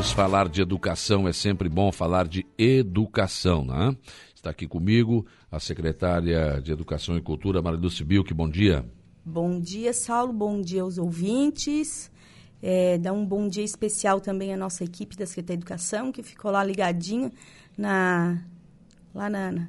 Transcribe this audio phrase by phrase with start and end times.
[0.00, 3.94] amigos, falar de educação é sempre bom falar de educação, né?
[4.34, 8.32] Está aqui comigo a secretária de Educação e Cultura, Mariluce Bilk.
[8.32, 8.84] Bom dia.
[9.22, 10.32] Bom dia, Saulo.
[10.32, 12.10] Bom dia aos ouvintes.
[12.62, 16.22] É, dá um bom dia especial também à nossa equipe da Secretaria de Educação, que
[16.22, 17.30] ficou lá ligadinha
[17.76, 18.42] na,
[19.14, 19.68] lá na, na,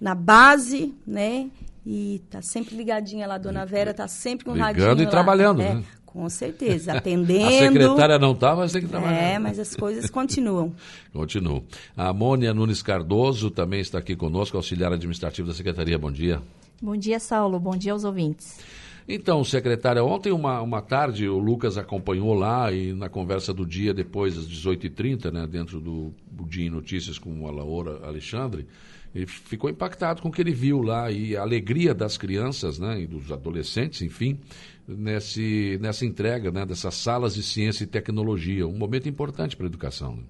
[0.00, 1.50] na base, né?
[1.84, 5.10] E tá sempre ligadinha lá, Dona Vera tá sempre com o Ligando radinho e lá.
[5.10, 5.84] trabalhando, É, né?
[6.18, 7.46] Com certeza, atendendo.
[7.46, 9.16] A secretária não está, mas tem que trabalhar.
[9.16, 10.74] É, mas as coisas continuam.
[11.14, 11.62] Continuo.
[11.96, 15.96] A Mônia Nunes Cardoso também está aqui conosco, auxiliar administrativo da Secretaria.
[15.96, 16.42] Bom dia.
[16.82, 17.60] Bom dia, Saulo.
[17.60, 18.58] Bom dia aos ouvintes.
[19.10, 23.94] Então, secretária, ontem, uma, uma tarde, o Lucas acompanhou lá e na conversa do dia,
[23.94, 26.12] depois das 18h30, né, dentro do,
[26.46, 28.66] Dia em Notícias com a Laura Alexandre,
[29.14, 33.00] ele ficou impactado com o que ele viu lá e a alegria das crianças né,
[33.00, 34.38] e dos adolescentes, enfim,
[34.86, 38.66] nesse, nessa entrega né, dessas salas de ciência e tecnologia.
[38.66, 40.16] Um momento importante para a educação.
[40.16, 40.22] Né?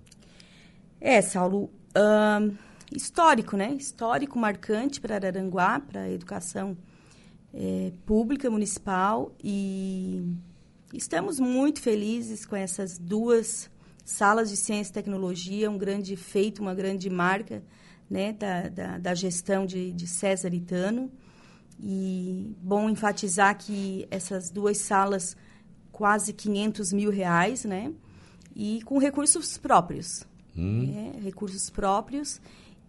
[1.00, 2.52] É, Saulo, ahn,
[2.92, 3.74] histórico, né?
[3.74, 6.76] Histórico, marcante para Araranguá, para a educação
[7.52, 9.34] é, pública, municipal.
[9.42, 10.24] E
[10.92, 13.70] estamos muito felizes com essas duas
[14.04, 17.62] salas de ciência e tecnologia, um grande feito, uma grande marca
[18.08, 21.10] né, da, da, da gestão de, de César Itano.
[21.80, 25.36] E bom enfatizar que essas duas salas,
[25.92, 27.92] quase 500 mil reais, né?
[28.54, 30.26] E com recursos próprios.
[30.86, 32.40] né, recursos próprios.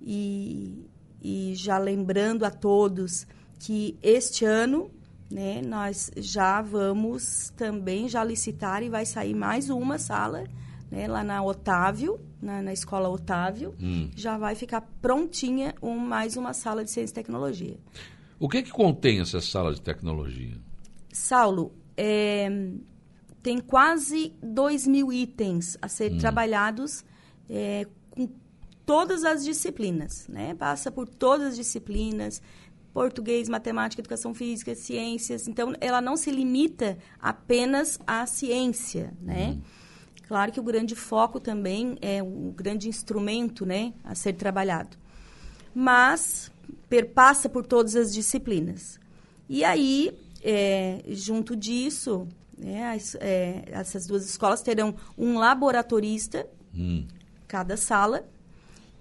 [0.02, 0.88] E,
[1.22, 3.28] e já lembrando a todos
[3.60, 4.90] que este ano
[5.30, 10.46] né, nós já vamos também já licitar e vai sair mais uma sala
[10.90, 13.76] né, lá na Otávio, na, na escola Otávio.
[14.16, 17.78] Já vai ficar prontinha um, mais uma sala de ciência e tecnologia.
[18.40, 20.58] O que, que contém essa sala de tecnologia?
[21.12, 22.50] Saulo, é,
[23.44, 27.04] tem quase 2 mil itens a ser trabalhados
[27.50, 28.30] é, com
[28.86, 30.56] todas as disciplinas, né?
[30.56, 32.42] Passa por todas as disciplinas,
[33.04, 35.48] português, matemática, educação física, ciências.
[35.48, 39.58] Então, ela não se limita apenas à ciência, né?
[40.28, 44.98] Claro que o grande foco também é um grande instrumento, né, a ser trabalhado.
[45.74, 46.52] Mas
[46.90, 49.00] perpassa por todas as disciplinas.
[49.48, 50.12] E aí,
[50.44, 52.28] é, junto disso,
[52.58, 56.46] né, as- é, essas duas escolas terão um laboratorista,
[57.48, 58.28] cada sala.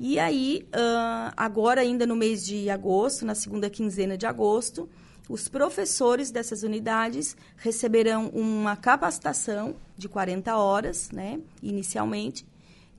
[0.00, 4.88] E aí, ah, agora ainda no mês de agosto, na segunda quinzena de agosto,
[5.28, 12.47] os professores dessas unidades receberão uma capacitação de 40 horas, né, inicialmente,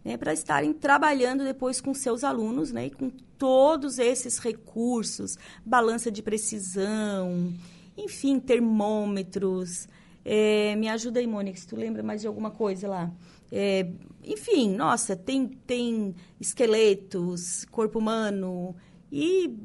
[0.05, 6.11] né, para estarem trabalhando depois com seus alunos, né, e com todos esses recursos, balança
[6.11, 7.53] de precisão,
[7.97, 9.87] enfim, termômetros.
[10.25, 13.11] É, me ajuda aí, Mônica, se tu lembra mais de alguma coisa lá.
[13.51, 13.87] É,
[14.23, 18.75] enfim, nossa, tem, tem esqueletos, corpo humano
[19.11, 19.55] e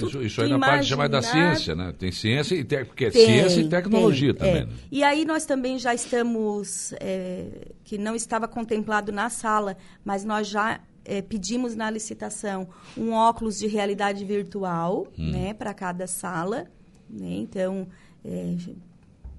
[0.00, 1.94] Isso, isso aí na parte chamada da imaginar- ciência, né?
[1.98, 2.84] Tem ciência e, te...
[2.84, 4.62] porque é Tem, ciência e tecnologia tem, também.
[4.62, 4.66] é.
[4.66, 4.72] né?
[4.90, 10.46] E aí nós também já estamos, é, que não estava contemplado na sala, mas nós
[10.48, 15.30] já é, pedimos na licitação um óculos de realidade virtual, Hum.
[15.30, 16.66] né, para cada sala,
[17.08, 17.30] né?
[17.36, 17.86] Então,
[18.24, 18.54] é,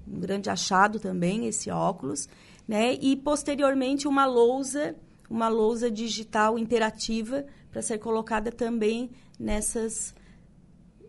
[0.06, 2.28] um grande achado também esse óculos,
[2.66, 2.94] né?
[2.94, 4.94] E posteriormente uma lousa,
[5.28, 10.14] uma lousa digital interativa para ser colocada também nessas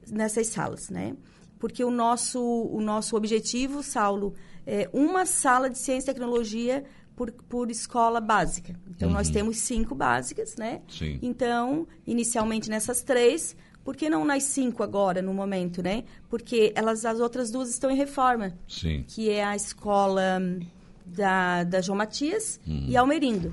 [0.10, 1.16] nessas salas, né?
[1.60, 4.34] Porque o nosso, o nosso objetivo, Saulo,
[4.66, 6.84] é uma sala de ciência e tecnologia
[7.16, 8.80] por, por escola básica.
[8.90, 10.82] Então, nós temos cinco básicas, né?
[10.88, 11.18] Sim.
[11.22, 13.56] Então, inicialmente nessas três,
[13.88, 16.04] por que não nas cinco agora, no momento, né?
[16.28, 19.06] Porque elas, as outras duas estão em reforma, Sim.
[19.08, 20.60] que é a escola hum,
[21.06, 23.50] da, da João Matias e Almerindo.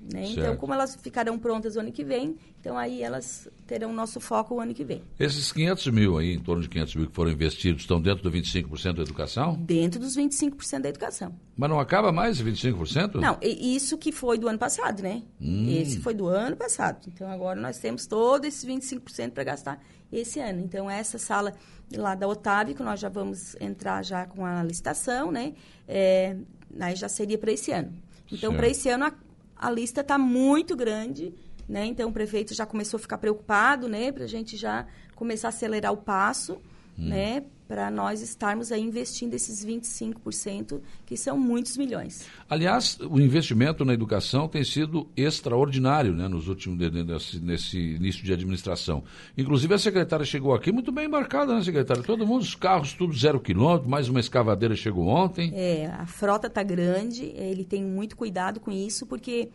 [0.00, 0.26] Né?
[0.26, 4.56] Então, como elas ficarão prontas o ano que vem, então aí elas terão nosso foco
[4.56, 5.02] o ano que vem.
[5.18, 8.30] Esses 500 mil aí, em torno de 500 mil que foram investidos, estão dentro do
[8.30, 9.54] 25% da educação?
[9.54, 11.34] Dentro dos 25% da educação.
[11.56, 13.14] Mas não acaba mais esse 25%?
[13.14, 15.22] Não, isso que foi do ano passado, né?
[15.40, 17.08] Esse foi do ano passado.
[17.08, 19.82] Então, agora nós temos todo esses 25% para gastar
[20.12, 20.60] esse ano.
[20.60, 21.54] Então, essa sala
[21.96, 25.54] lá da Otávio, que nós já vamos entrar já com a licitação, né?
[25.88, 26.36] É,
[26.78, 27.90] aí já seria para esse ano.
[28.30, 29.14] Então, para esse ano, a,
[29.56, 31.34] a lista está muito grande,
[31.72, 31.86] né?
[31.86, 34.12] Então, o prefeito já começou a ficar preocupado, né?
[34.12, 34.86] Para a gente já
[35.16, 36.58] começar a acelerar o passo.
[36.98, 37.08] hum.
[37.08, 37.42] né?
[37.66, 42.26] Para nós estarmos aí investindo esses 25%, que são muitos milhões.
[42.46, 48.30] Aliás, o investimento na educação tem sido extraordinário né, nos últimos nesse, nesse início de
[48.30, 49.02] administração.
[49.38, 52.02] Inclusive, a secretária chegou aqui muito bem embarcada, né, secretária?
[52.02, 55.50] Todo mundo, os carros, tudo zero quilômetro, mais uma escavadeira chegou ontem.
[55.54, 59.48] É, a frota está grande, ele tem muito cuidado com isso, porque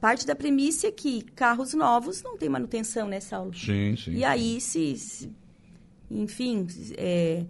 [0.00, 3.54] parte da premissa é que carros novos não têm manutenção, né, Saulo?
[3.54, 4.12] Sim, sim.
[4.12, 5.30] E aí, se, se
[6.10, 6.66] enfim,
[6.96, 7.44] é,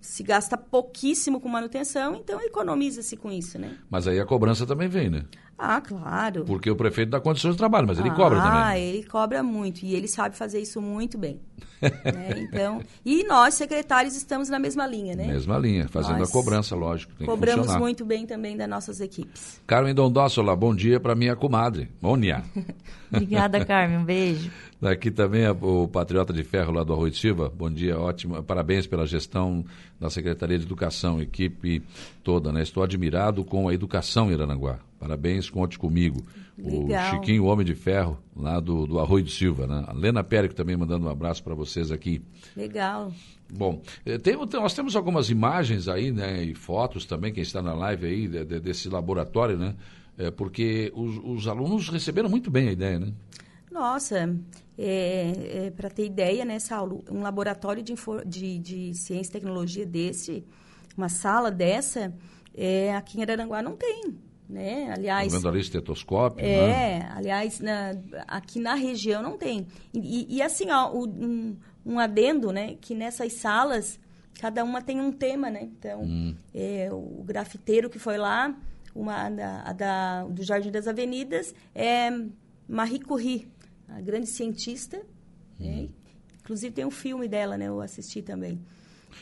[0.00, 3.76] se gasta pouquíssimo com manutenção, então economiza-se com isso, né?
[3.90, 5.24] Mas aí a cobrança também vem, né?
[5.62, 6.44] Ah, claro.
[6.46, 8.60] Porque o prefeito dá condições de trabalho, mas ele ah, cobra também.
[8.60, 11.38] Ah, ele cobra muito e ele sabe fazer isso muito bem.
[11.82, 12.30] né?
[12.38, 15.26] Então, e nós secretários estamos na mesma linha, né?
[15.26, 17.12] Mesma linha, fazendo nós a cobrança, lógico.
[17.26, 19.60] cobramos muito bem também das nossas equipes.
[19.66, 22.42] Carmen Dondossola, bom dia para minha comadre, Mônia.
[23.12, 24.50] Obrigada, Carmen, um beijo.
[24.80, 27.52] Daqui também o Patriota de Ferro lá do Arroio de Silva.
[27.54, 28.42] Bom dia, ótimo.
[28.42, 29.62] Parabéns pela gestão
[30.00, 31.82] da Secretaria de Educação, equipe
[32.24, 32.62] toda, né?
[32.62, 34.78] Estou admirado com a educação em Irananguá.
[34.98, 36.24] Parabéns, conte comigo.
[36.58, 37.06] Legal.
[37.06, 39.84] O Chiquinho, o Homem de Ferro, lá do, do Arroio de Silva, né?
[39.86, 42.22] A Lena Périco também mandando um abraço para vocês aqui.
[42.56, 43.12] Legal.
[43.52, 46.42] Bom, eh, tem, nós temos algumas imagens aí, né?
[46.44, 49.74] E fotos também, quem está na live aí, de, de, desse laboratório, né?
[50.16, 53.12] É, porque os, os alunos receberam muito bem a ideia, né?
[53.70, 54.36] Nossa,
[54.76, 57.94] é, é, para ter ideia, né, Saulo, um laboratório de,
[58.26, 60.44] de, de, ciência e tecnologia desse,
[60.96, 62.12] uma sala dessa,
[62.54, 64.18] é, aqui em Araranguá não tem.
[64.48, 64.92] Né?
[64.92, 67.12] Aliás, vendo ali estetoscópio, é, né?
[67.14, 67.92] aliás, na,
[68.26, 69.64] aqui na região não tem.
[69.94, 71.56] E, e assim, ó, um,
[71.86, 74.00] um adendo, né, que nessas salas
[74.40, 75.64] cada uma tem um tema, né?
[75.64, 76.34] Então, hum.
[76.54, 78.56] é, o grafiteiro que foi lá,
[78.94, 82.10] uma a da, a da, do Jardim das Avenidas, é
[82.66, 83.46] Marie Curie,
[83.96, 84.96] a grande cientista.
[85.58, 85.66] Né?
[85.66, 85.82] Uhum.
[85.82, 85.88] Né?
[86.42, 87.68] Inclusive tem um filme dela, né?
[87.68, 88.60] Eu assisti também.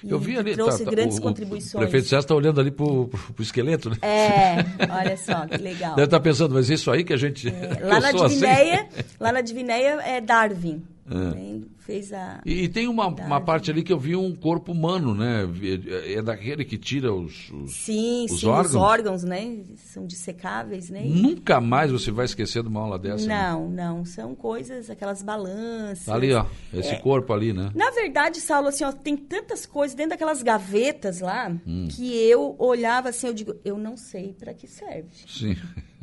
[0.02, 0.54] E eu vi ali.
[0.54, 1.74] Trouxe tá, tá, grandes o, contribuições.
[1.74, 3.10] O prefeito César está olhando ali para o
[3.40, 3.96] esqueleto, né?
[4.02, 4.56] É,
[4.90, 5.94] olha só, que legal.
[5.96, 7.48] Deve estar tá pensando, mas isso aí que a gente.
[7.48, 9.08] É, lá, na Divinéia, assim.
[9.18, 10.82] lá na Divinéia é Darwin.
[11.10, 11.14] É.
[11.14, 11.60] Né?
[11.88, 12.42] fez a.
[12.44, 15.48] E, e tem uma, uma parte ali que eu vi um corpo humano, né?
[15.86, 18.74] É, é daquele que tira os, os, sim, os sim, órgãos.
[18.74, 19.60] Os órgãos, né?
[19.76, 21.00] São dissecáveis, né?
[21.06, 23.26] Nunca mais você vai esquecer de uma aula dessa.
[23.26, 23.34] Né?
[23.34, 23.84] Não, né?
[23.86, 24.04] não.
[24.04, 26.04] São coisas, aquelas balanças.
[26.04, 26.44] Tá ali, ó.
[26.74, 26.98] Esse é.
[26.98, 27.70] corpo ali, né?
[27.74, 31.88] Na verdade, Saulo, assim, ó, tem tantas coisas dentro daquelas gavetas lá hum.
[31.90, 35.08] que eu olhava assim, eu digo, eu não sei para que serve.
[35.26, 35.56] Sim.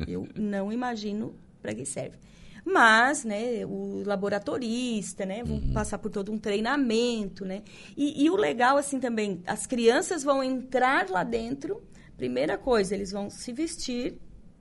[0.06, 1.32] Eu não imagino
[1.62, 2.16] para que serve.
[2.68, 5.72] Mas, né, o laboratorista, né, vão uhum.
[5.72, 7.62] passar por todo um treinamento, né?
[7.96, 11.80] E, e o legal, assim, também, as crianças vão entrar lá dentro,
[12.16, 14.18] primeira coisa, eles vão se vestir,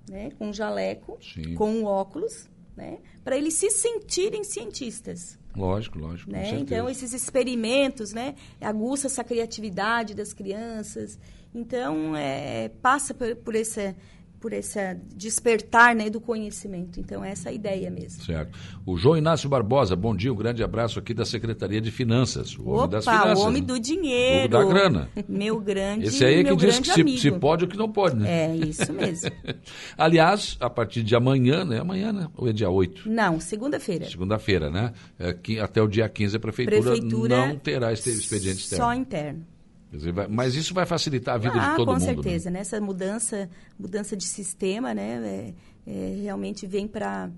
[0.07, 1.55] né, com um jaleco, Sim.
[1.55, 2.47] com um óculos,
[2.77, 5.39] né, para eles se sentirem cientistas.
[5.55, 6.31] Lógico, lógico.
[6.31, 6.51] Né?
[6.59, 8.35] Então, esses experimentos, né?
[8.59, 11.17] Aguça essa criatividade das crianças.
[11.53, 13.95] Então, é, passa por, por essa,
[14.39, 14.79] por esse
[15.15, 16.99] despertar né, do conhecimento.
[16.99, 18.23] Então, essa é a ideia mesmo.
[18.23, 18.57] Certo.
[18.85, 22.57] O João Inácio Barbosa, bom dia, um grande abraço aqui da Secretaria de Finanças.
[22.57, 23.39] O homem das finanças.
[23.39, 24.45] o homem do dinheiro.
[24.45, 25.09] O da grana.
[25.27, 28.15] Meu grande Esse aí é que diz que se, se, pode ou que não pode,
[28.15, 28.45] né?
[28.45, 29.31] É, isso mesmo.
[29.97, 31.79] Aliás, a partir de amanhã, né?
[31.79, 32.27] Amanhã, né?
[32.35, 33.09] Ou é dia 8?
[33.09, 34.05] Não, segunda-feira.
[34.05, 34.93] Segunda-feira, né?
[35.17, 38.85] É, que, até o dia 15 a Prefeitura, Prefeitura não terá esse expediente externo.
[38.85, 39.54] Só interno.
[39.95, 42.01] Dizer, vai, mas isso vai facilitar a vida ah, de todo com mundo.
[42.01, 42.13] Com né?
[42.13, 42.59] certeza, né?
[42.59, 43.49] Essa mudança,
[43.79, 45.53] mudança de sistema, né?
[45.85, 47.31] É, é, realmente vem para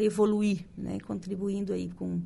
[0.00, 0.98] evoluir, né?
[1.06, 2.20] Contribuindo aí com,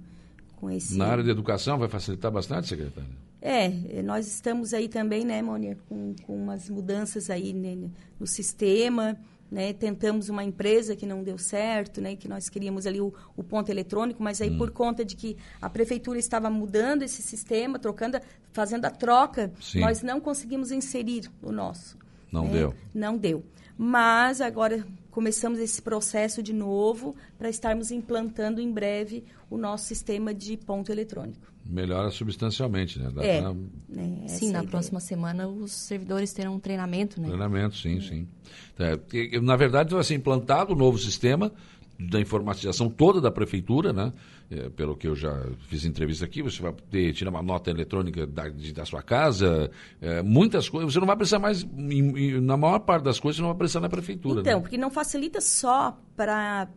[0.56, 0.96] com esse...
[0.96, 3.24] Na área de educação vai facilitar bastante, secretária?
[3.46, 7.76] É, nós estamos aí também, né, Mônica, com, com umas mudanças aí né,
[8.18, 9.18] no sistema,
[9.54, 9.72] né?
[9.72, 12.16] Tentamos uma empresa que não deu certo, né?
[12.16, 14.58] que nós queríamos ali o, o ponto eletrônico, mas aí hum.
[14.58, 18.18] por conta de que a prefeitura estava mudando esse sistema, trocando,
[18.52, 19.78] fazendo a troca, Sim.
[19.78, 21.96] nós não conseguimos inserir o nosso.
[22.32, 22.52] Não né?
[22.52, 22.74] deu.
[22.92, 23.44] Não deu.
[23.78, 24.84] Mas agora
[25.14, 30.90] começamos esse processo de novo para estarmos implantando em breve o nosso sistema de ponto
[30.90, 31.54] eletrônico.
[31.64, 33.10] Melhora substancialmente, né?
[33.14, 33.54] Dá é, pra...
[33.96, 37.28] é sim, na próxima semana os servidores terão um treinamento, né?
[37.28, 38.00] Treinamento, sim, é.
[38.00, 38.28] sim.
[38.76, 41.52] É, na verdade, vai ser implantado o novo sistema
[41.98, 44.12] da informatização toda da prefeitura, né?
[44.50, 48.26] É, pelo que eu já fiz entrevista aqui, você vai poder tirar uma nota eletrônica
[48.26, 49.70] da, de, da sua casa,
[50.00, 50.92] é, muitas coisas.
[50.92, 53.58] Você não vai precisar mais, em, em, na maior parte das coisas, você não vai
[53.58, 54.40] precisar na prefeitura.
[54.40, 54.60] Então, né?
[54.60, 56.68] porque não facilita só para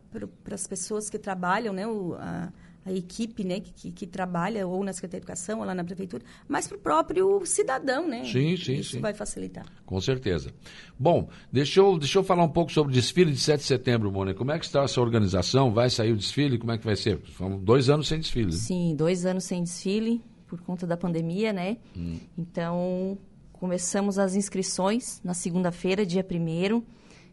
[0.51, 1.85] as pessoas que trabalham, né?
[1.85, 2.49] O, a,
[2.87, 6.23] a equipe né, que, que, trabalha ou na Secretaria de Educação ou lá na Prefeitura,
[6.47, 8.23] mas para o próprio cidadão, né?
[8.23, 8.99] Sim, sim, Isso sim.
[9.01, 9.65] vai facilitar.
[9.85, 10.51] Com certeza.
[10.97, 14.09] Bom, deixa eu, deixa eu falar um pouco sobre o desfile de 7 de setembro,
[14.09, 14.37] Mônica.
[14.37, 15.73] Como é que está essa organização?
[15.73, 16.57] Vai sair o desfile?
[16.57, 17.19] Como é que vai ser?
[17.37, 18.53] São dois anos sem desfile.
[18.53, 20.23] Sim, dois anos sem desfile.
[20.47, 21.75] por conta da pandemia, né?
[21.95, 22.17] Hum.
[22.37, 23.17] Então,
[23.51, 26.81] começamos as inscrições na segunda-feira, dia 1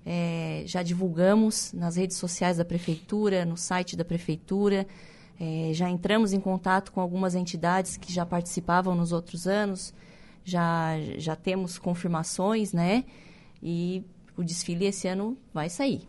[0.07, 4.87] é, já divulgamos nas redes sociais da prefeitura, no site da prefeitura.
[5.39, 9.93] É, já entramos em contato com algumas entidades que já participavam nos outros anos.
[10.45, 13.05] Já, já temos confirmações, né?
[13.63, 14.05] E
[14.37, 16.03] o desfile esse ano vai sair.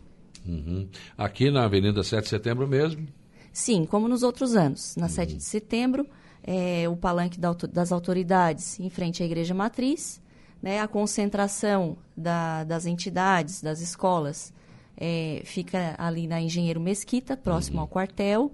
[0.46, 0.88] Uhum.
[1.16, 3.06] Aqui na Avenida 7 de Setembro mesmo?
[3.52, 4.94] Sim, como nos outros anos.
[4.96, 5.08] Na uhum.
[5.08, 6.06] 7 de setembro,
[6.42, 10.20] é, o palanque das autoridades em frente à Igreja Matriz,
[10.62, 14.52] né, a concentração da, das entidades, das escolas,
[14.96, 17.82] é, fica ali na Engenheiro Mesquita, próximo uhum.
[17.82, 18.52] ao quartel,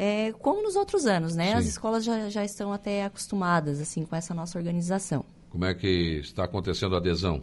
[0.00, 1.48] é, como nos outros anos, né?
[1.48, 1.54] Sim.
[1.54, 5.24] As escolas já, já estão até acostumadas assim com essa nossa organização.
[5.50, 7.42] Como é que está acontecendo a adesão?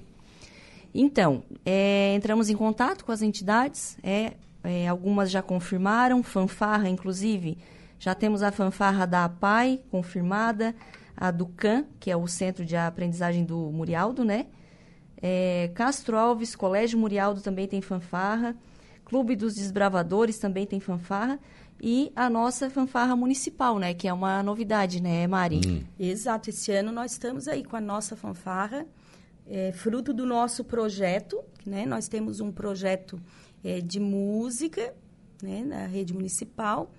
[0.94, 7.58] Então, é, entramos em contato com as entidades, é, é, algumas já confirmaram, fanfarra, inclusive,
[8.00, 10.74] já temos a fanfarra da APAI confirmada,
[11.18, 14.46] a do CAN, que é o Centro de Aprendizagem do Murialdo, né?
[15.22, 18.56] É, Castro Alves, Colégio Murialdo também tem fanfarra,
[19.04, 21.38] Clube dos Desbravadores também tem fanfarra,
[21.82, 23.94] e a nossa fanfarra municipal, né?
[23.94, 25.62] Que é uma novidade, né, Mari?
[25.68, 25.84] Hum.
[26.00, 28.86] Exato, esse ano nós estamos aí com a nossa fanfarra,
[29.46, 31.86] é, fruto do nosso projeto, né?
[31.86, 33.20] Nós temos um projeto
[33.64, 34.94] é, de música,
[35.42, 36.92] né, na rede municipal,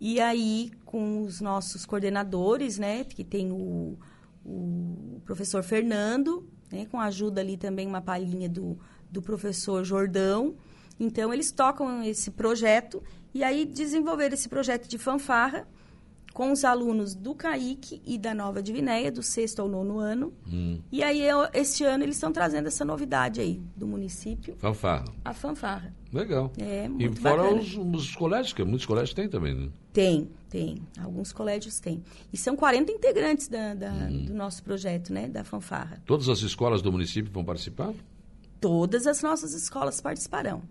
[0.00, 3.98] e aí com os nossos coordenadores, né, que tem o,
[4.44, 8.78] o professor Fernando, né, com a ajuda ali também uma palhinha do,
[9.10, 10.54] do professor Jordão.
[10.98, 13.02] Então, eles tocam esse projeto
[13.34, 15.66] e aí desenvolveram esse projeto de fanfarra
[16.32, 20.32] com os alunos do CAIC e da Nova Divinéia, do sexto ao nono ano.
[20.50, 20.80] Hum.
[20.90, 24.56] E aí, eu, este ano, eles estão trazendo essa novidade aí do município.
[24.58, 25.04] Fanfarra.
[25.24, 25.94] A fanfarra.
[26.12, 26.50] Legal.
[26.58, 29.68] É, muito E fora os, os, colégios, que muitos colégios têm também, né?
[29.92, 30.82] Tem, tem.
[30.98, 32.02] Alguns colégios têm.
[32.32, 34.24] E são 40 integrantes da, da hum.
[34.24, 35.28] do nosso projeto, né?
[35.28, 36.02] Da fanfarra.
[36.06, 37.92] Todas as escolas do município vão participar?
[38.60, 40.62] Todas as nossas escolas participarão.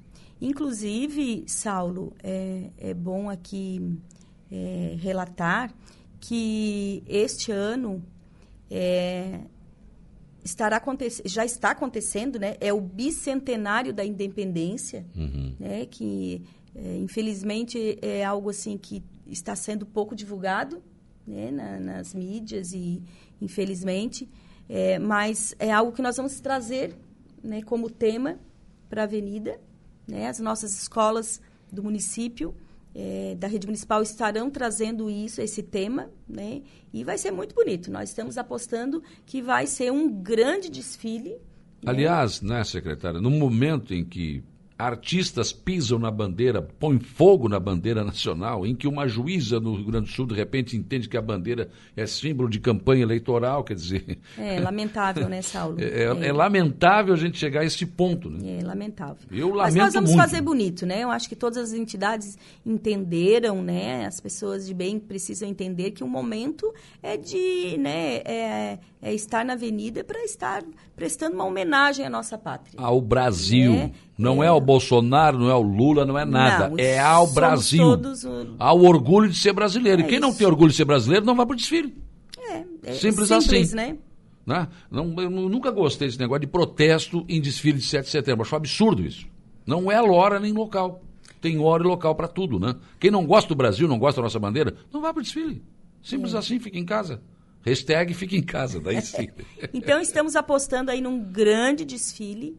[0.42, 3.96] Inclusive, Saulo, é, é bom aqui
[4.52, 5.72] é, relatar
[6.20, 8.04] que este ano
[8.70, 9.42] é,
[10.44, 10.82] estará
[11.26, 12.56] já está acontecendo, né?
[12.60, 15.56] É o bicentenário da independência, uhum.
[15.60, 15.86] né?
[15.86, 16.44] Que
[16.76, 20.82] é, infelizmente é algo assim que está sendo pouco divulgado,
[21.26, 21.52] né?
[21.52, 23.04] Na, nas mídias e
[23.40, 24.28] infelizmente,
[24.68, 26.96] é, mas é algo que nós vamos trazer,
[27.44, 27.62] né?
[27.62, 28.40] Como tema
[28.90, 29.60] para a Avenida,
[30.08, 30.28] né?
[30.28, 31.42] As nossas escolas
[31.72, 32.56] do município
[32.94, 36.62] é, da rede municipal estarão trazendo isso, esse tema, né?
[36.94, 37.90] E vai ser muito bonito.
[37.90, 41.32] Nós estamos apostando que vai ser um grande desfile.
[41.82, 41.92] Né?
[41.92, 44.44] Aliás, né, secretária, no momento em que
[44.82, 49.86] artistas pisam na bandeira, põem fogo na bandeira nacional, em que uma juíza no Rio
[49.86, 53.76] Grande do Sul, de repente, entende que a bandeira é símbolo de campanha eleitoral, quer
[53.76, 54.18] dizer...
[54.38, 55.78] É lamentável, né, Saulo?
[55.82, 58.60] É, é, é lamentável a gente chegar a esse ponto, né?
[58.60, 59.18] É lamentável.
[59.32, 60.22] Eu lamento Mas nós vamos muito.
[60.22, 61.04] fazer bonito, né?
[61.04, 64.06] Eu acho que todas as entidades entenderam, né?
[64.06, 66.72] As pessoas de bem precisam entender que o momento
[67.02, 68.18] é de, né?
[68.18, 70.64] É, é estar na avenida para estar
[71.02, 72.80] prestando uma homenagem à nossa pátria.
[72.80, 73.74] Ao Brasil.
[73.74, 74.46] É, não é.
[74.46, 76.70] é ao Bolsonaro, não é ao Lula, não é nada.
[76.70, 77.84] Não, é ao Brasil.
[77.84, 78.56] O...
[78.60, 80.04] Ao orgulho de ser brasileiro.
[80.04, 80.28] É e quem isso.
[80.28, 81.98] não tem orgulho de ser brasileiro não vai para o desfile.
[82.38, 83.76] É, é simples, simples assim.
[83.76, 83.98] né?
[84.46, 84.68] Né?
[84.92, 88.44] Não, eu nunca gostei desse negócio de protesto em desfile de 7 de setembro.
[88.44, 89.26] Acho absurdo isso.
[89.66, 91.02] Não é hora nem local.
[91.42, 92.76] Tem hora e local para tudo, né?
[93.00, 95.64] Quem não gosta do Brasil, não gosta da nossa bandeira, não vai para o desfile.
[96.04, 96.38] Simples é.
[96.38, 97.24] assim, fica em casa.
[97.64, 99.28] Hashtag fica em casa, daí sim.
[99.74, 102.58] então estamos apostando aí num grande desfile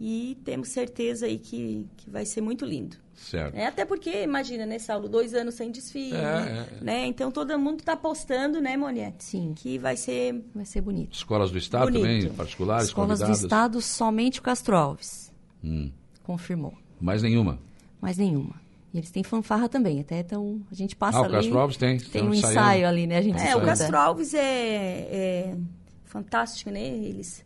[0.00, 2.96] e temos certeza aí que, que vai ser muito lindo.
[3.14, 3.54] Certo.
[3.54, 6.84] É, até porque, imagina, né, Saulo, dois anos sem desfile, é, é, é.
[6.84, 7.06] né?
[7.06, 9.14] Então todo mundo está apostando, né, Mônia?
[9.18, 9.54] Sim.
[9.54, 10.42] Que vai ser...
[10.52, 11.14] Vai ser bonito.
[11.14, 12.02] Escolas do Estado bonito.
[12.02, 13.40] também, particulares, Escolas convidadas?
[13.40, 15.32] do Estado, somente o Castro Alves.
[15.62, 15.92] Hum.
[16.24, 16.74] Confirmou.
[17.00, 17.60] Mais nenhuma?
[18.00, 18.60] Mais nenhuma.
[18.92, 21.28] E eles têm fanfarra também, até então a gente passa ah, ali.
[21.28, 21.98] o Castro Alves tem.
[21.98, 23.18] Tem um ensaio ali, né?
[23.18, 25.56] A gente é, o Castro Alves é, é
[26.04, 26.80] fantástico, né?
[26.80, 27.42] Eles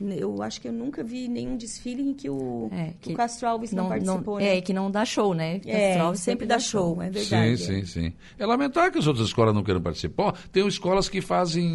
[0.00, 3.48] eu acho que eu nunca vi nenhum desfile em que o, é, que o Castro
[3.48, 4.34] Alves não, não participou.
[4.34, 4.58] Não, né?
[4.58, 5.54] É, que não dá show, né?
[5.58, 7.58] Castro é, Alves sempre, dá show, show, é verdade.
[7.58, 8.12] Sim, sim, sim.
[8.38, 10.32] É lamentável que as outras escolas não queiram participar.
[10.50, 11.68] Tem escolas que fazem,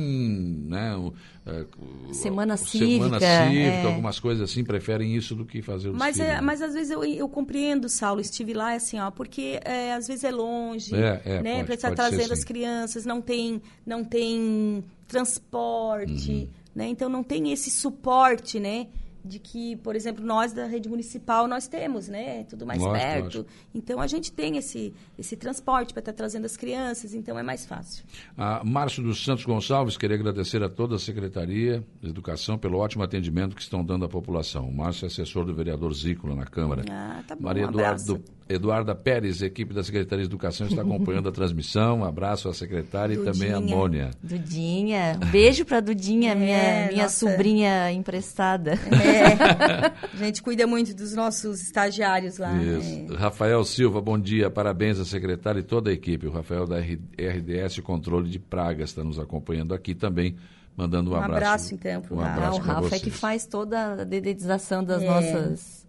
[0.68, 1.14] né, o,
[1.48, 1.66] é,
[2.12, 3.06] Semana Cívica.
[3.06, 3.86] Semana Cívica, é.
[3.86, 6.38] algumas coisas assim, preferem isso do que fazer o mas desfile.
[6.38, 10.08] É, mas às vezes eu, eu compreendo, Saulo, estive lá, assim, ó, porque é, às
[10.08, 11.64] vezes é longe, é, é, né?
[11.64, 16.48] Para estar trazendo as crianças, não tem, não tem transporte, uhum.
[16.78, 16.88] Né?
[16.88, 18.88] Então não tem esse suporte, né?
[19.28, 22.46] De que, por exemplo, nós da rede municipal nós temos, né?
[22.50, 23.24] Tudo mais Lógico, perto.
[23.24, 23.46] lógico.
[23.76, 27.66] Então a gente tem esse, esse transporte para estar trazendo as crianças, então é mais
[27.66, 28.04] fácil.
[28.38, 33.04] A Márcio dos Santos Gonçalves, queria agradecer a toda a Secretaria de Educação pelo ótimo
[33.04, 34.68] atendimento que estão dando à população.
[34.68, 36.84] O Márcio é assessor do vereador Zícola na Câmara.
[36.90, 38.24] Ah, tá bom, Maria um Eduardo.
[38.50, 42.00] Eduarda Pérez, equipe da Secretaria de Educação, está acompanhando a transmissão.
[42.00, 43.76] Um abraço à secretária e também à Dudinha.
[43.76, 44.12] Mônia.
[44.24, 45.20] Dudinha.
[45.22, 47.30] Um beijo pra Dudinha, É, minha, minha nossa.
[47.30, 48.72] sobrinha emprestada.
[48.74, 52.54] É, a gente cuida muito dos nossos estagiários lá.
[52.62, 52.90] Isso.
[53.12, 53.16] né?
[53.18, 54.50] Rafael Silva, bom dia.
[54.50, 56.28] Parabéns à secretária e toda a equipe.
[56.28, 60.36] O Rafael da RDS Controle de Pragas está nos acompanhando aqui também,
[60.76, 61.36] mandando um, Um abraço.
[61.36, 62.30] abraço, então, um Rafa.
[62.30, 63.02] Ah, abraço o para Rafa é vocês.
[63.02, 65.06] que faz toda a dedetização das, É.
[65.08, 65.88] nossas,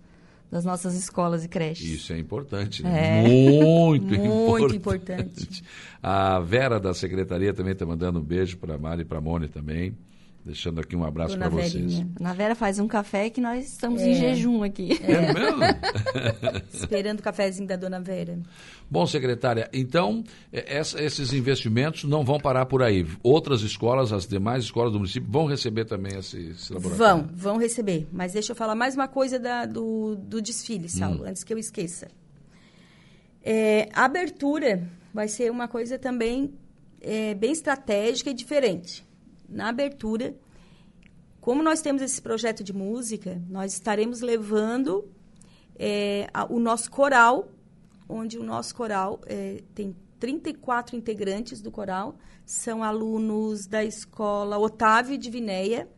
[0.50, 1.86] das nossas escolas e creches.
[1.88, 3.22] Isso é importante, né?
[3.22, 5.22] Muito, Muito importante.
[5.26, 5.64] importante.
[6.02, 9.20] A Vera da secretaria também está mandando um beijo para a Mari e para a
[9.20, 9.94] Mônia também.
[10.44, 12.02] Deixando aqui um abraço para vocês.
[12.18, 14.08] Na Vera faz um café que nós estamos É.
[14.08, 14.98] em jejum aqui.
[15.02, 15.62] É mesmo?
[16.72, 18.38] Esperando o cafezinho da Dona Vera.
[18.90, 23.06] Bom, secretária, então é, essa- esses investimentos não vão parar por aí.
[23.22, 27.24] Outras escolas, as demais escolas do município, vão receber também esse, esse laboratório.
[27.26, 28.08] Vão, vão receber.
[28.10, 31.58] Mas deixa eu falar mais uma coisa da- do, do desfile, Saulo, antes que eu
[31.58, 32.08] esqueça.
[33.42, 36.54] É, a abertura vai ser uma coisa também
[37.00, 39.06] é, bem estratégica e diferente.
[39.48, 40.34] Na abertura,
[41.40, 45.10] como nós temos esse projeto de música, nós estaremos levando
[45.80, 47.48] é, a- o nosso coral,
[48.08, 55.16] onde o nosso coral é, tem 34 integrantes do coral, são alunos da escola Otávio
[55.16, 55.88] de Vinéia,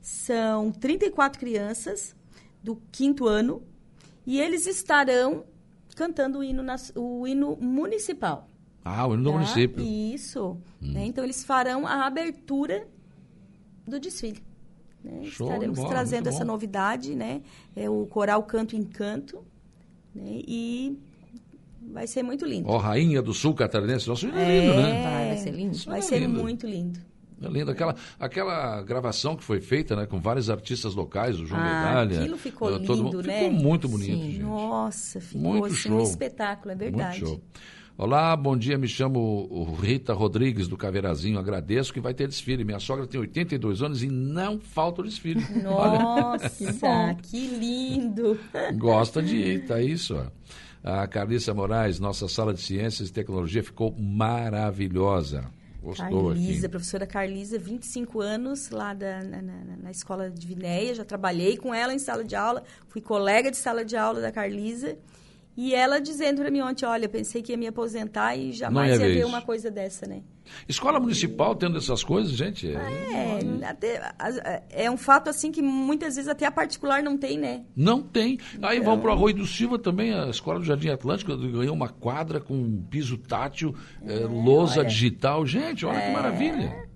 [0.00, 2.16] são 34 crianças
[2.62, 3.62] do quinto ano,
[4.26, 5.44] e eles estarão
[5.94, 8.48] cantando o hino, nas- o hino municipal.
[8.84, 9.34] Ah, o hino do tá?
[9.36, 9.84] município.
[9.84, 10.56] Isso.
[10.80, 11.04] né?
[11.04, 12.88] Então, eles farão a abertura
[13.86, 14.42] do desfile.
[15.02, 15.22] né?
[15.24, 16.52] Estaremos bola, trazendo essa bom.
[16.52, 17.42] novidade, né?
[17.74, 19.44] É o coral Canto em Canto,
[20.14, 20.42] né?
[20.46, 20.98] E
[21.92, 22.68] vai ser muito lindo.
[22.68, 25.02] Ó, Rainha do Sul Catarinense, nosso hino é lindo, né?
[25.02, 25.78] Vai, vai ser lindo.
[25.86, 26.40] Vai é ser lindo.
[26.40, 26.98] muito lindo.
[27.46, 27.70] É lindo.
[27.70, 31.64] Aquela, aquela gravação que foi feita, né, com vários artistas locais, o João Ah,
[32.04, 32.20] Medalha.
[32.20, 33.38] aquilo ficou eh, todo lindo, mundo- né?
[33.38, 34.30] Ficou muito bonito, Sim.
[34.32, 34.38] gente.
[34.42, 35.98] Nossa, ficou Muito assim, show.
[35.98, 37.20] um espetáculo, é verdade.
[37.22, 37.42] Muito show.
[37.98, 42.62] Olá, bom dia, me chamo Rita Rodrigues do Caveirazinho, agradeço que vai ter desfile.
[42.62, 45.42] Minha sogra tem 82 anos e não falta o desfile.
[45.64, 48.38] Nossa, que lindo!
[48.76, 50.26] gosta de ir, tá isso, ó.
[50.84, 55.46] A Carlissa Moraes, nossa sala de ciências e tecnologia ficou maravilhosa.
[55.86, 56.68] Gostou Carlisa, aqui.
[56.68, 61.72] professora Carlisa, 25 anos lá da, na, na- na escola de Vinéia, já trabalhei com
[61.74, 64.96] ela em sala de aula, fui colega de sala de aula da Carlisa.
[65.56, 68.94] E ela dizendo para mim ontem, olha, pensei que ia me aposentar e jamais ia
[68.96, 69.26] ia ver isso.
[69.28, 70.22] uma coisa dessa, né?
[70.68, 72.68] Escola municipal tendo essas coisas, gente.
[72.70, 77.38] É, até, a- é um fato assim que muitas vezes até a particular não tem,
[77.38, 77.64] né?
[77.74, 78.38] Não tem.
[78.62, 81.74] Aí Então- vão para o Arroio do Silva também, a escola do Jardim Atlântico ganhou
[81.74, 83.74] uma quadra com piso tátil,
[84.06, 84.88] eh, lousa olha.
[84.88, 85.44] digital.
[85.46, 86.86] Gente, olha que maravilha.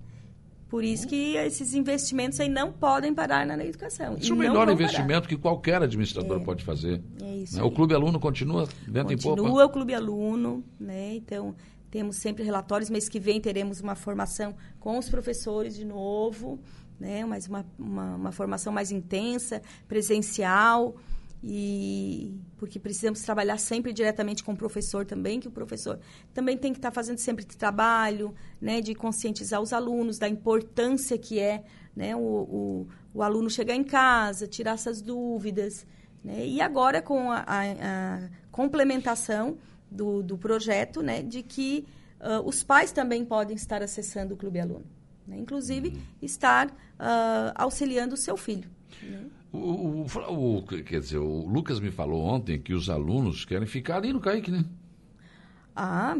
[0.71, 4.15] Por isso que esses investimentos aí não podem parar na educação.
[4.15, 7.03] Isso é E o melhor investimento que qualquer administrador pode fazer.
[7.21, 7.63] É isso né?
[7.63, 9.35] O Clube Aluno continua vento em popa.
[9.35, 11.15] Continua o Clube Aluno, né?
[11.15, 11.53] Então,
[11.91, 12.89] temos sempre relatórios.
[12.89, 16.57] Mês que vem teremos uma formação com os professores de novo,
[16.97, 17.25] né?
[17.25, 20.95] Mas uma, uma, uma formação mais intensa, presencial.
[21.43, 25.99] E porque precisamos trabalhar sempre diretamente com o professor também, que o professor
[26.33, 31.39] também tem que estar fazendo sempre trabalho, né, de conscientizar os alunos da importância que
[31.39, 31.63] é,
[31.95, 35.85] né, o, o, o aluno chegar em casa, tirar essas dúvidas,
[36.23, 39.57] né, e agora com a, a- a complementação
[39.89, 41.87] do, do projeto, né, de que
[42.19, 44.85] ah, os pais também podem estar acessando o Clube Aluno,
[45.27, 48.69] né, inclusive estar ah, auxiliando o seu filho.
[49.01, 49.25] né.
[49.53, 53.97] O, o- o- quer dizer, o Lucas me falou ontem que os alunos querem ficar
[53.97, 54.63] ali no Caique, né?
[55.75, 56.17] Ah,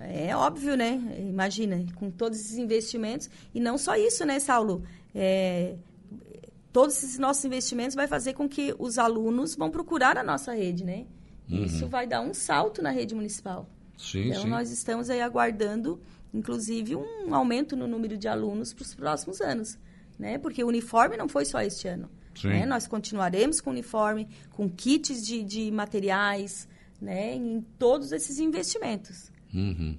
[0.00, 1.00] é óbvio, né?
[1.18, 3.28] Imagina, com todos esses investimentos.
[3.54, 4.82] E não só isso, né, Saulo?
[5.14, 5.74] É,
[6.72, 10.84] todos esses nossos investimentos vai fazer com que os alunos vão procurar a nossa rede,
[10.84, 11.06] né?
[11.48, 13.68] E Isso vai dar um salto na rede municipal.
[13.96, 14.48] Sim, então, sim.
[14.48, 15.98] nós estamos aí aguardando,
[16.34, 19.78] inclusive, um aumento no número de alunos para os próximos anos,
[20.18, 20.38] né?
[20.38, 22.08] Porque o uniforme não foi só este ano.
[22.44, 22.66] Né?
[22.66, 26.68] Nós continuaremos com uniforme, com kits de, de materiais,
[27.00, 27.34] né?
[27.34, 29.30] Em todos esses investimentos.
[29.54, 29.96] Uhum.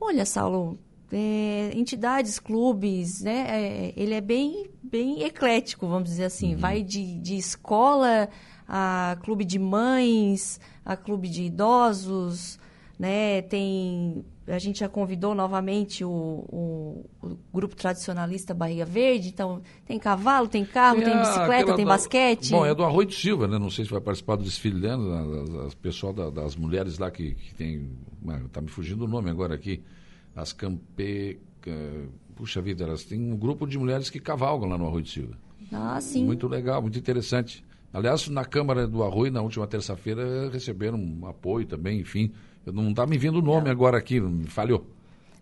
[0.00, 0.78] Olha, Saulo,
[1.12, 3.46] é, entidades, clubes, né?
[3.48, 6.56] é, ele é bem, bem eclético, vamos dizer assim.
[6.56, 8.28] Vai de, de escola
[8.66, 12.58] a clube de mães, a clube de idosos,
[12.98, 13.42] né?
[13.42, 19.98] Tem a gente já convidou novamente o, o- o grupo tradicionalista Barriga Verde, então tem
[20.00, 22.50] cavalo, tem carro, tem a- bicicleta, aquela tem basquete.
[22.50, 23.56] Bom, é do Arroio de Silva, né?
[23.58, 25.22] Não sei se vai participar do desfile dela,
[25.68, 27.88] o pessoal da- das mulheres lá que, que tem.
[28.46, 29.80] Está me fugindo o nome agora aqui.
[30.34, 31.38] As campe.
[31.60, 31.70] ca-
[32.34, 35.36] Puxa vida, elas têm um grupo de mulheres que cavalgam lá no Arroio de Silva.
[35.70, 36.24] Ah, sim.
[36.24, 37.62] Muito legal, muito interessante.
[37.92, 42.32] Aliás, na Câmara do Arroio, na última terça-feira, receberam um apoio também, enfim.
[42.64, 44.86] Eu não está me vindo o nome agora aqui, me falhou.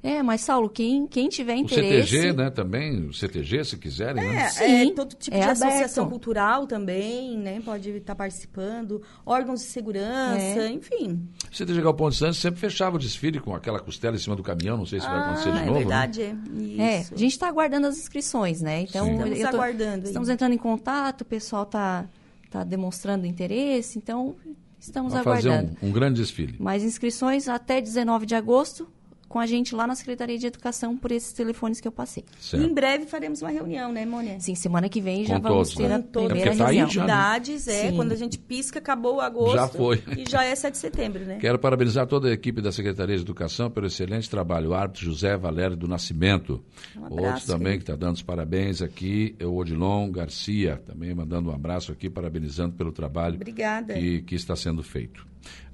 [0.02, 2.08] É, mas Saulo, quem, quem tiver O interesse...
[2.08, 4.44] CTG, né, também, o CTG, se quiserem, né?
[4.44, 6.08] É, Sim, é, todo tipo é de associação aberto.
[6.08, 7.60] cultural também, né?
[7.62, 10.70] Pode estar participando, órgãos de segurança, É.
[10.70, 11.20] enfim.
[11.52, 14.42] O CTG Galpão de Santos sempre fechava o desfile com aquela costela em cima do
[14.42, 15.72] caminhão, não sei se vai acontecer de é novo.
[15.72, 15.78] né?
[15.80, 16.34] verdade, é.
[16.78, 17.12] É, Isso.
[17.14, 18.80] a gente está aguardando as inscrições, né?
[18.80, 19.12] Então, Sim.
[19.16, 20.34] Estamos eu tô- aguardando Estamos aí.
[20.34, 22.06] entrando em contato, o pessoal está
[22.50, 24.34] tá demonstrando interesse, então
[24.80, 25.76] estamos Vai fazer aguardando.
[25.82, 26.56] um, um grande desfile.
[26.58, 28.88] Mais inscrições até 19 de agosto
[29.30, 32.24] com a gente lá na Secretaria de Educação por esses telefones que eu passei.
[32.40, 32.66] E Certo.
[32.66, 34.40] em breve faremos uma reunião, né, Mônia?
[34.40, 35.94] Sim, semana que vem já Com vamos todos, ter né?
[35.94, 36.88] a todas primeira É tá reunião.
[36.90, 37.42] já, né?
[37.46, 37.96] é, Sim.
[37.96, 39.54] quando a gente pisca, acabou agosto.
[39.54, 40.02] Já foi.
[40.18, 41.38] E já é 7 de setembro, né?
[41.40, 44.70] Quero parabenizar toda a equipe da Secretaria de Educação pelo excelente trabalho.
[44.70, 46.60] O árbitro José Valério do Nascimento.
[46.96, 47.84] Um Outros abraço, também Felipe.
[47.84, 49.36] que está dando os parabéns aqui.
[49.38, 53.94] É o Odilon Garcia, também mandando um abraço aqui, parabenizando pelo trabalho Obrigada.
[53.94, 55.24] que, que está sendo feito.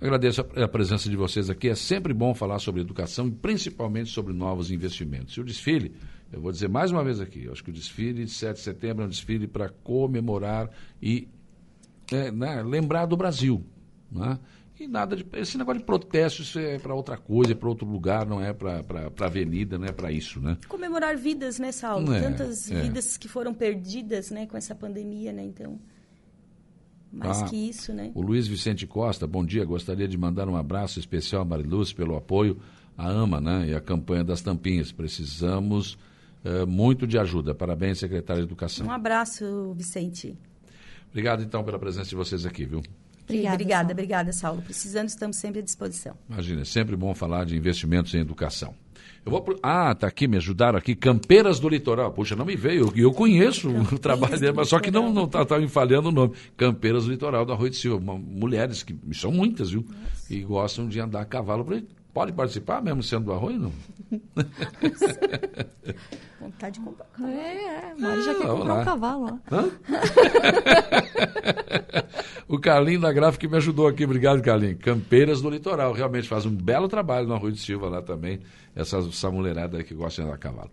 [0.01, 1.69] Agradeço a, presença de vocês aqui.
[1.69, 5.35] É sempre bom falar sobre educação e principalmente sobre novos investimentos.
[5.37, 5.95] E o desfile,
[6.33, 8.63] eu vou dizer mais uma vez aqui, eu acho que o desfile de 7 de
[8.63, 10.71] setembro é um desfile para comemorar
[11.03, 11.29] e
[12.13, 13.65] é, né, lembrar do Brasil.
[14.11, 14.39] Né?
[14.79, 15.27] E nada de.
[15.33, 18.53] Esse negócio de protesto, isso é para outra coisa, é para outro lugar, não é
[18.53, 18.83] para
[19.21, 20.59] a avenida, não é para isso, né?
[20.69, 22.13] Comemorar vidas, né, Saulo?
[22.13, 22.83] É, Tantas é.
[22.83, 25.43] vidas que foram perdidas, né, com essa pandemia, né?
[25.45, 25.81] Então,
[27.13, 28.11] mais Ah, que isso, né?
[28.15, 29.65] O Luiz Vicente Costa, bom dia.
[29.65, 32.59] Gostaria de mandar um abraço especial a Mariluz pelo apoio
[32.97, 34.93] à AMA né, e à campanha das tampinhas.
[34.93, 35.99] Precisamos
[36.45, 37.55] eh, muito de ajuda.
[37.55, 38.87] Parabéns, secretário de Educação.
[38.87, 40.37] Um abraço, Vicente.
[41.11, 42.83] Obrigado, então, pela presença de vocês aqui, viu?
[43.25, 43.93] Obrigada, obrigada, Saulo.
[43.93, 44.63] obrigada, Saulo.
[44.63, 46.17] Precisando, estamos sempre à disposição.
[46.31, 48.75] Imagina, é sempre bom falar de investimentos em educação.
[49.25, 49.59] Eu vou pro...
[49.63, 50.95] Ah, tá aqui, me ajudaram aqui.
[50.95, 52.13] Campeiras do Litoral.
[52.13, 52.93] Puxa, não me veio.
[52.95, 56.13] Eu, eu conheço o trabalho dele, mas só que não não tá, me falhando o
[56.13, 56.35] nome.
[56.57, 58.01] Campeiras do Litoral da Rua de Silva.
[58.19, 59.85] Mulheres que são muitas, viu?
[60.31, 61.65] E gostam de andar a cavalo.
[61.65, 61.85] por aí.
[62.17, 63.73] Pode participar mesmo sendo do arroio, não?
[66.41, 67.07] Vontade de comprar.
[67.23, 68.81] É, é, Mari já Ah, quer comprar lá.
[68.81, 69.55] um cavalo, ó.
[69.55, 69.69] Hã?
[72.49, 74.07] o Carlinho da Gráfica me ajudou aqui.
[74.07, 74.79] Obrigado, Carlinho.
[74.79, 75.93] Campeiras do Litoral.
[75.93, 78.41] Realmente faz um belo trabalho na Rua de Silva lá também.
[78.75, 80.71] Essa, essa mulherada aí que gosta de andar a cavalo.